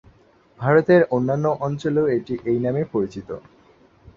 [0.59, 3.29] ভারতের অন্যান্য অঞ্চলেও এটি এই নামে পরিচিত।